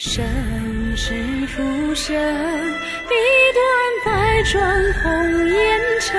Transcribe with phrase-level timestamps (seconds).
[0.00, 0.24] 身
[0.96, 1.12] 世
[1.48, 2.14] 浮生，
[3.08, 3.14] 笔
[3.52, 3.64] 端
[4.04, 6.16] 百转红颜尘。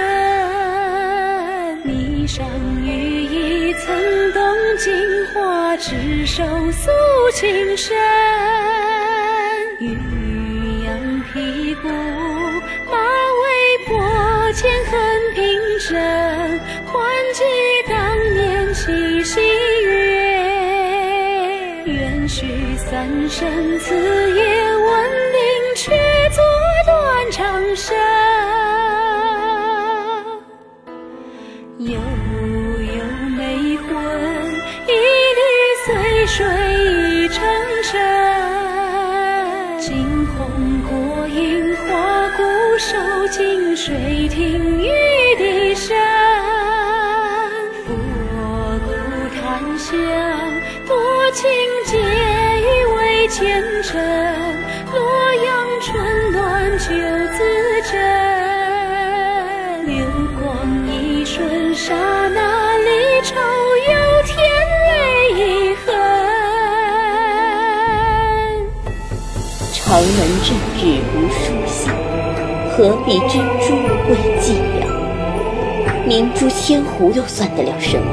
[1.85, 2.43] 霓裳
[2.83, 2.91] 羽
[3.23, 4.93] 衣曾动金
[5.27, 6.43] 华，执手
[6.73, 6.91] 诉
[7.33, 7.97] 情深。
[9.79, 12.97] 渔阳鼙鼓，马
[13.31, 13.47] 嵬
[13.87, 15.97] 坡，前恨平生，
[16.85, 16.91] 还
[17.33, 17.45] 记
[17.87, 19.39] 当年七夕。
[22.29, 22.45] 许
[22.77, 23.95] 三生，此
[24.35, 24.43] 夜
[24.77, 25.39] 闻铃，
[25.75, 25.91] 却
[26.29, 26.43] 作
[26.85, 27.97] 断肠声。
[31.79, 33.03] 悠悠
[33.35, 33.89] 梅魂，
[34.85, 35.41] 一缕
[35.87, 35.87] 随
[36.27, 36.45] 水
[36.85, 37.43] 已成
[37.81, 37.99] 尘。
[39.79, 39.87] 惊
[40.27, 40.37] 鸿
[40.87, 42.43] 过影花，固
[42.77, 42.95] 守
[43.29, 44.87] 近水听雨
[45.35, 45.97] 笛声。
[47.87, 47.87] 佛
[48.85, 48.87] 骨
[49.41, 49.41] 檀
[49.79, 49.97] 香，
[50.87, 51.49] 多情
[53.29, 54.03] 前尘。
[54.91, 54.99] 洛
[55.45, 55.47] 阳
[55.81, 56.85] 春暖酒
[57.37, 57.37] 自
[57.83, 57.93] 斟。
[59.85, 59.93] 流
[60.41, 60.43] 光
[60.87, 63.35] 一瞬，刹那离愁
[63.87, 63.93] 又
[64.25, 64.35] 添
[64.87, 65.85] 泪痕。
[69.73, 70.81] 长门正日
[71.13, 71.93] 无书信，
[72.71, 73.67] 何必珍珠
[74.09, 74.45] 为伎
[74.79, 74.81] 俩？
[76.07, 78.11] 明珠千壶又算得了什么？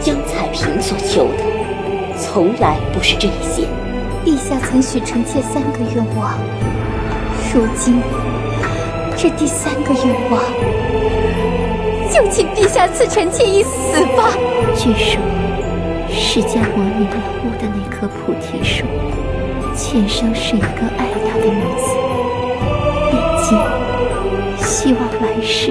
[0.00, 1.42] 江彩萍所求的，
[2.18, 3.66] 从来不是这些。
[4.24, 6.38] 陛下曾许臣妾三个愿望，
[7.52, 8.00] 如今
[9.16, 10.42] 这第三个愿望，
[12.10, 14.32] 就请陛下赐臣妾一死吧。
[14.74, 15.20] 据说，
[16.08, 18.86] 释迦牟尼领悟的那棵菩提树，
[19.76, 21.84] 前生是一个爱他的女子。
[23.10, 23.58] 毕竟，
[24.66, 25.70] 希望来世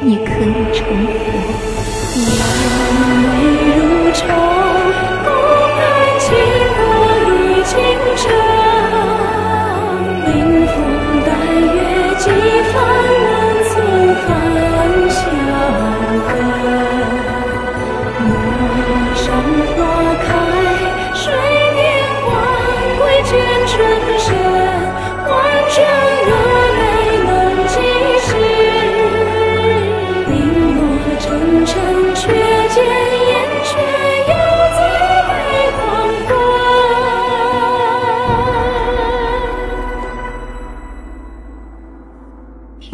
[0.00, 1.18] 你可以成佛。
[3.66, 4.22] 如愁，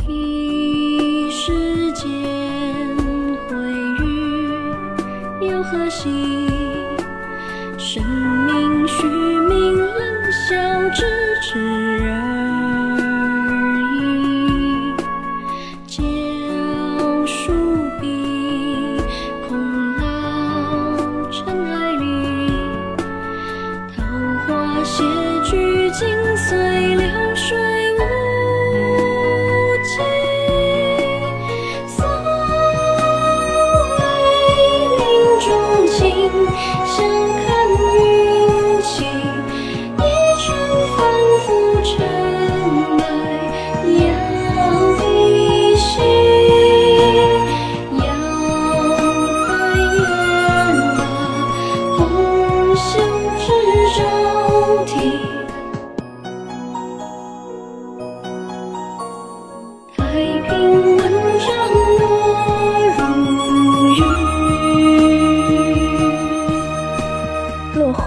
[0.09, 2.07] 一时间
[3.49, 3.57] 回
[4.03, 6.46] 语，又何惜？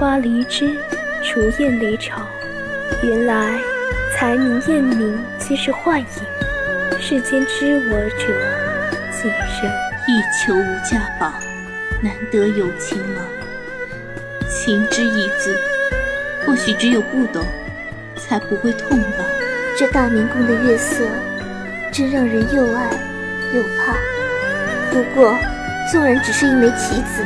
[0.09, 0.75] 花离枝，
[1.21, 2.27] 竹燕离巢。
[3.03, 3.59] 原来
[4.11, 6.07] 才名艳名皆是幻影，
[6.99, 8.25] 世间知我者
[9.11, 9.71] 几人？
[10.07, 11.31] 一求无价宝，
[12.01, 13.23] 难得有情郎。
[14.49, 15.55] 情之一字，
[16.43, 17.45] 或许只有不懂，
[18.17, 19.23] 才不会痛吧。
[19.77, 21.05] 这大明宫的月色，
[21.91, 22.89] 真让人又爱
[23.53, 23.93] 又怕。
[24.91, 25.37] 不过，
[25.91, 27.23] 纵然只是一枚棋子，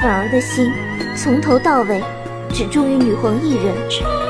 [0.00, 0.72] 婉儿的心
[1.16, 2.00] 从头到尾
[2.50, 4.27] 只忠于女皇一人。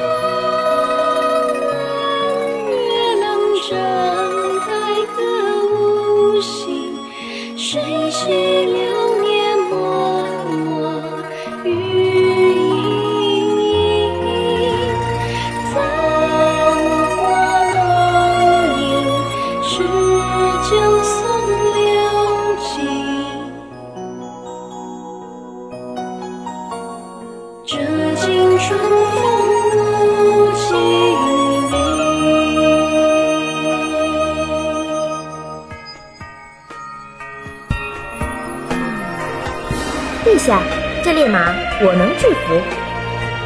[40.48, 40.62] 下，
[41.04, 41.52] 这烈马
[41.82, 42.58] 我能制服。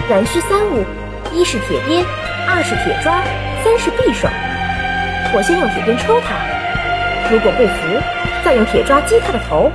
[0.08, 0.86] 然需三物：
[1.32, 2.06] 一是铁鞭，
[2.46, 3.20] 二是铁抓，
[3.64, 4.28] 三是匕首。
[5.34, 6.38] 我先用铁鞭抽他，
[7.28, 8.00] 如果不服，
[8.44, 9.68] 再用铁抓击他的头；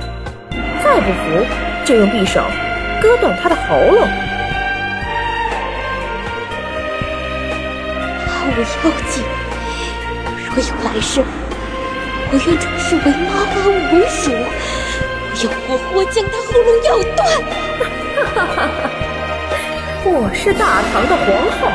[0.82, 1.44] 再不服，
[1.84, 2.40] 就用匕首
[3.02, 4.08] 割断他的喉咙。
[8.40, 9.22] 我妖精，
[10.48, 11.22] 若有来生，
[12.32, 14.32] 我愿转世为妈妈无鼠，
[15.44, 17.18] 要活活将他喉咙咬断。
[20.04, 21.70] 我是大唐的皇后，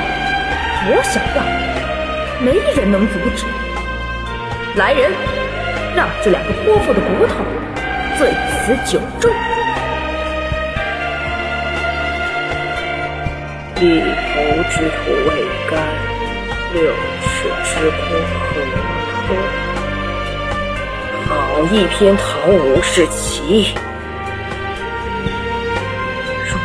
[0.89, 1.39] 我想要，
[2.43, 3.45] 没人能阻止。
[4.75, 5.11] 来人，
[5.95, 7.35] 让这两个泼妇的骨头
[8.17, 9.31] 醉死酒中。
[13.79, 15.79] 一抔之土未干。
[16.73, 16.81] 六
[17.21, 17.27] 尺
[17.63, 18.01] 之空
[18.39, 18.49] 何
[19.27, 19.29] 托？
[21.33, 23.73] 好一篇唐武是奇，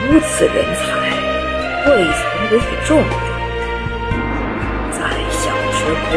[0.07, 0.85] 如此人才，
[1.87, 2.21] 未曾
[2.51, 3.05] 为重用，
[4.93, 4.99] 在
[5.31, 5.41] 下
[5.73, 5.79] 之
[6.11, 6.13] 过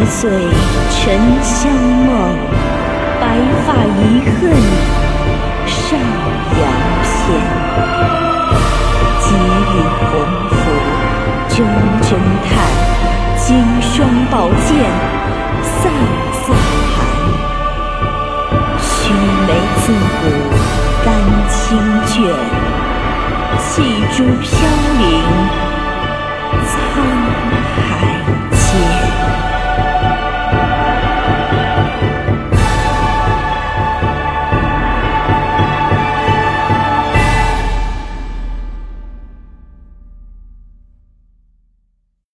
[0.00, 2.38] 一岁沉香梦，
[3.20, 3.24] 白
[3.66, 4.38] 发遗恨
[5.66, 6.62] 上阳
[7.02, 7.10] 篇。
[9.20, 9.74] 结玉
[10.06, 10.08] 鸿
[10.50, 10.56] 福，
[11.48, 11.52] 铮
[12.00, 12.06] 铮
[12.46, 12.48] 叹，
[13.36, 13.46] 金
[13.82, 14.34] 霜宝
[14.66, 14.70] 剑
[15.64, 15.82] 飒
[16.32, 16.46] 飒
[16.94, 16.96] 寒。
[18.78, 18.86] 须
[19.48, 19.50] 眉
[19.80, 19.84] 自
[20.20, 20.22] 古
[21.04, 21.06] 丹
[21.48, 21.58] 青
[22.06, 22.16] 卷，
[23.58, 23.66] 细
[24.16, 24.77] 珠飘。